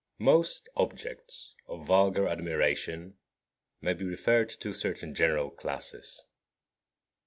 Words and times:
14. 0.17 0.25
Most 0.25 0.69
objects 0.75 1.53
of 1.67 1.85
vulgar 1.85 2.27
admiration 2.27 3.19
may 3.81 3.93
be 3.93 4.03
referred 4.03 4.49
to 4.49 4.73
certain 4.73 5.13
general 5.13 5.51
classes. 5.51 6.25